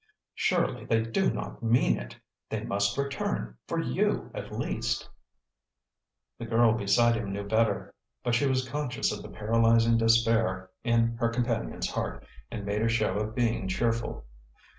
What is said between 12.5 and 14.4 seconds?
made a show of being cheerful.